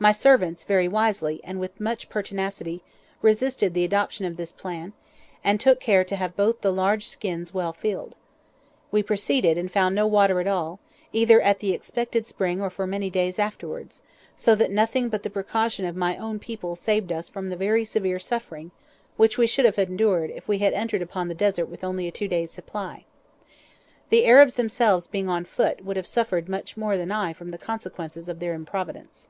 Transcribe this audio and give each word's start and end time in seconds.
My 0.00 0.12
servants 0.12 0.62
very 0.62 0.86
wisely, 0.86 1.40
and 1.42 1.58
with 1.58 1.80
much 1.80 2.08
pertinacity, 2.08 2.84
resisted 3.20 3.74
the 3.74 3.82
adoption 3.84 4.26
of 4.26 4.36
this 4.36 4.52
plan, 4.52 4.92
and 5.42 5.58
took 5.58 5.80
care 5.80 6.04
to 6.04 6.14
have 6.14 6.36
both 6.36 6.60
the 6.60 6.70
large 6.72 7.08
skins 7.08 7.52
well 7.52 7.72
filled. 7.72 8.14
We 8.92 9.02
proceeded 9.02 9.58
and 9.58 9.68
found 9.72 9.96
no 9.96 10.06
water 10.06 10.38
at 10.38 10.46
all, 10.46 10.78
either 11.12 11.40
at 11.40 11.58
the 11.58 11.72
expected 11.72 12.28
spring 12.28 12.60
or 12.62 12.70
for 12.70 12.86
many 12.86 13.10
days 13.10 13.40
afterwards, 13.40 14.00
so 14.36 14.54
that 14.54 14.70
nothing 14.70 15.08
but 15.08 15.24
the 15.24 15.30
precaution 15.30 15.84
of 15.84 15.96
my 15.96 16.16
own 16.16 16.38
people 16.38 16.76
saved 16.76 17.10
us 17.10 17.28
from 17.28 17.48
the 17.48 17.56
very 17.56 17.84
severe 17.84 18.20
suffering 18.20 18.70
which 19.16 19.36
we 19.36 19.48
should 19.48 19.64
have 19.64 19.80
endured 19.80 20.30
if 20.30 20.46
we 20.46 20.58
had 20.58 20.74
entered 20.74 21.02
upon 21.02 21.26
the 21.26 21.34
Desert 21.34 21.66
with 21.66 21.82
only 21.82 22.06
a 22.06 22.12
two 22.12 22.28
days' 22.28 22.52
supply. 22.52 23.04
The 24.10 24.26
Arabs 24.26 24.54
themselves 24.54 25.08
being 25.08 25.28
on 25.28 25.44
foot 25.44 25.84
would 25.84 25.96
have 25.96 26.06
suffered 26.06 26.48
much 26.48 26.76
more 26.76 26.96
than 26.96 27.10
I 27.10 27.32
from 27.32 27.50
the 27.50 27.58
consequences 27.58 28.28
of 28.28 28.38
their 28.38 28.54
improvidence. 28.54 29.26